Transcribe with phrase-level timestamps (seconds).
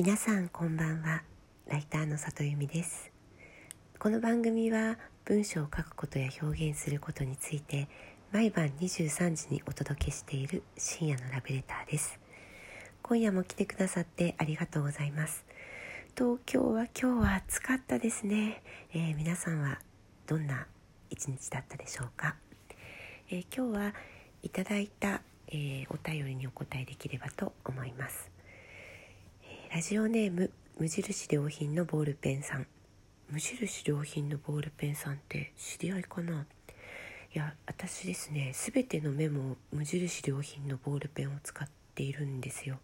[0.00, 1.24] 皆さんこんばんは。
[1.66, 3.10] ライターの里由美です。
[3.98, 7.88] この番組は文章を書くことや表現することについて
[8.30, 12.20] 毎晩23時にお届けしている深夜のラブレターです。
[13.02, 15.44] 今夜も来てくださってありがとうございます。
[16.16, 18.62] 東京は今日は暑かったですね、
[18.94, 19.80] えー、皆さんは
[20.28, 20.68] どんな
[21.10, 22.36] 一日だったでしょうか、
[23.30, 23.94] えー、今日は
[24.44, 28.30] いただいた、えー、お便りにお答えできればと思います、
[29.78, 30.50] ラジオネーム
[30.80, 32.66] 無印良品のボールペンさん。
[33.30, 36.46] 無印良品のボールペンさんって知り合いかな？
[37.32, 42.80] いや私ですね全てのメモを無印良品のボールペンを使っているんですよ。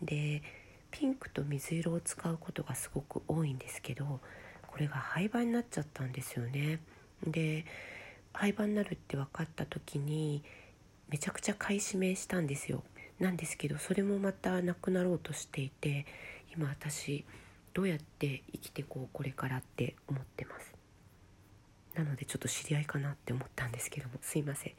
[0.00, 0.44] で
[0.92, 4.20] ピンクと水色を使うことがすごく多いんですけど
[4.68, 6.78] これが廃盤になっちゃったんですよね。
[7.26, 7.64] で
[8.32, 10.44] 廃盤になるって分かった時に
[11.08, 12.84] めちゃくちゃ買い占めしたんですよ。
[13.22, 16.06] なんですけどそれもまたなくなろうとしていて
[16.54, 17.24] 今私
[17.72, 20.74] どうやって生きてこうこれからって思ってます。
[21.94, 24.72] なのでちょっと知り合いかなって思ったんですけどもすいません、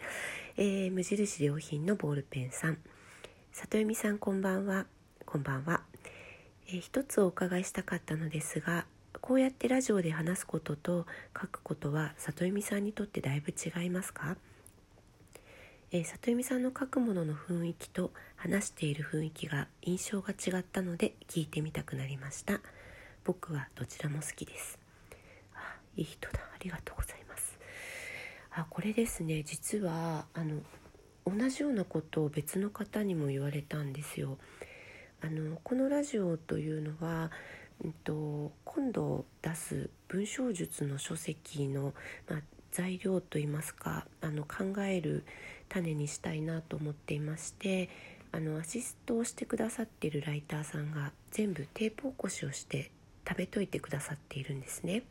[0.58, 2.77] えー、無印良品のボールペンさん。
[3.52, 4.88] 里由美さんこんばんは。
[5.25, 5.81] こんばんは、
[6.67, 8.85] えー、一つお伺いしたかったのですが
[9.22, 11.05] こうやってラジオで話すことと
[11.39, 14.35] 書くことは里由美さんにとってだいぶ違いますか、
[15.95, 22.61] えー、里由美さんの書くものの雰囲気と話している雰囲気が印象が違ったので聞いてみたくなりました。
[23.23, 24.80] 僕はどちらも好きです。
[25.53, 26.39] あいい人だ。
[26.39, 27.59] ありがとうございます。
[28.50, 29.44] あこれですね。
[29.44, 30.61] 実はあの
[31.27, 34.39] 同じようなことを別の方にも言われたんですよ。
[35.22, 37.30] あのこのラジオというのは
[37.83, 41.94] うんと、今度出す文章術の書籍の、
[42.30, 42.41] まあ、
[42.73, 45.23] 材料といいますかあの考える
[45.69, 47.89] 種にしたいなと思っていまして
[48.31, 52.89] あのアシストをしてくださっているライターさんが全部テープ起こしをして
[53.29, 55.03] 食べといてくださっているんですね。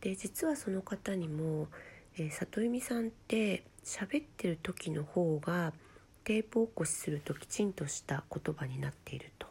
[0.00, 1.68] で実はその方にも、
[2.16, 5.74] えー、里由美さんって喋ってる時の方が
[6.24, 9.46] テープ起こしするときちんとした言葉になっていると。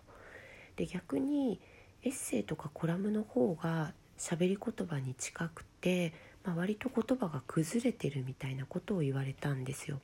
[0.76, 1.60] で逆に
[2.02, 6.14] エッセイとかコラムの方が喋り言葉に近くて、
[6.48, 10.00] まあ、割と言葉が崩れてるみたいなことを言われたんですよ。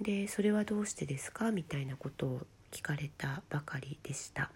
[0.00, 1.52] でそれはどうしてですか？
[1.52, 2.40] みたいなことを
[2.72, 4.50] 聞かれたばかりでした。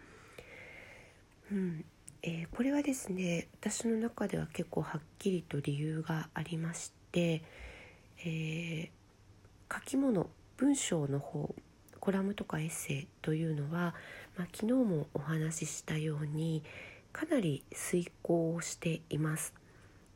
[1.52, 1.84] うん
[2.24, 7.42] えー、これはですね私の中では結構はっきりと理由がありまして、
[8.24, 11.54] えー、書き物文章の方
[12.00, 13.94] コラムとかエッセイというのは、
[14.36, 16.64] まあ、昨日もお話ししたように
[17.12, 19.54] かなり遂行をしています。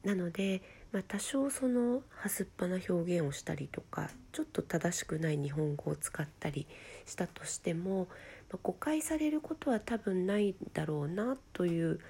[0.04, 6.66] なので、まあ、多少そのはすっぱな表現をしたりとかちょっと正しくない日本語を使ったり
[7.06, 8.08] したとしても、
[8.50, 12.00] まあ、誤解されることは多分ないだろうなという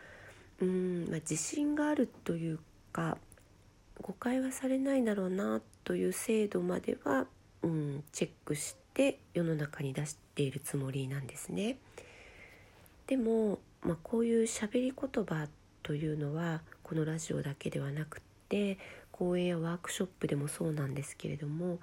[0.60, 2.60] うん、まあ、自信があるという
[2.92, 3.18] か
[4.00, 7.26] 誤解はされないだろうなという制度までは、
[7.62, 11.78] うん、チェックして世の中に出しているつもりなんですね。
[13.06, 15.48] でも、まあ、こういう喋り言葉
[15.82, 18.78] というのはこのラジオだけではなくって
[19.10, 21.80] 講演やワークショップでもそうなんですけれども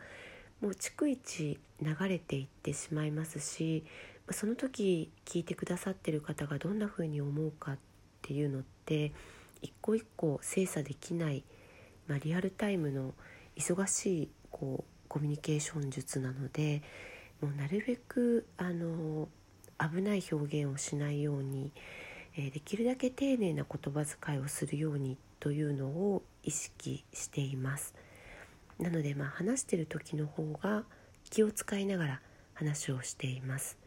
[0.62, 3.86] もう逐一流れていってしまいますし
[4.32, 7.78] その時聞いてくださってる方がどんな風に思うかっ
[8.22, 9.14] ていうのって
[9.62, 11.44] 一個一個精査できない、
[12.08, 13.14] まあ、リアルタイムの
[13.58, 16.84] 忙しいこうコミュニケーション術なので
[17.42, 19.28] もうなるべくあの
[19.80, 21.72] 危ない表現をしないように、
[22.42, 27.94] え、できるだけ丁寧な言葉遣いをするようにというのを意識しています。
[28.80, 30.86] なのでまあ話してる時の方が
[31.30, 32.22] 気を使いながら
[32.54, 33.78] 話をしています。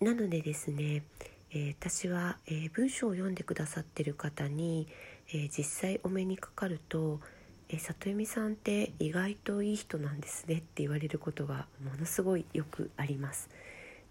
[0.00, 1.02] なのでですね、
[1.50, 4.88] えー、私は、えー、文章を読んでくださってる方に、
[5.32, 7.20] え実際お目にかかると
[7.68, 13.48] え里由美さんって意外といい人なんですねって言われることがものすごいよくあります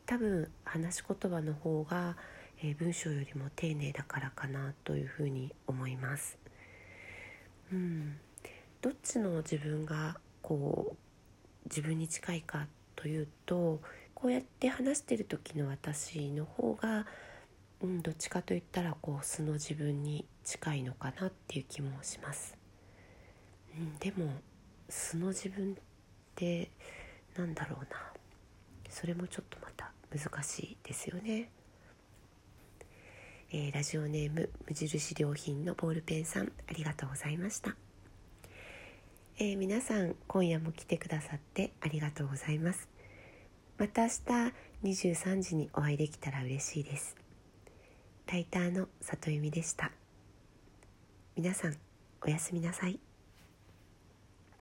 [0.08, 2.18] 多分話し言葉の方が、
[2.66, 6.38] え文章よりも丁寧だからかなというふうに思います
[7.74, 8.18] うん
[8.82, 13.82] どっちの自分がこう自分に近いかというと
[14.14, 17.06] こうやって話してる時の私の方が、
[17.82, 22.58] うん、どっちかといったらこう素の自分に近いのかなっていう気もします。
[23.78, 24.32] うん、でも
[24.88, 25.76] 素の自分っ
[26.36, 26.72] て
[27.36, 28.14] なんだろうな
[28.90, 31.50] それもちょっとまた難しいですよね。
[33.56, 37.76] えー、ラジオネーム無印良品のボールペンさんありがとうございました、
[39.38, 42.90] えー、皆さん今夜も来てくださってありがとうございます。
[43.78, 47.16] また明日23時にお会いできたら嬉しいです。
[48.32, 49.92] ライターの里由美でした。
[51.36, 51.76] 皆さん
[52.22, 53.00] おやすみなさい。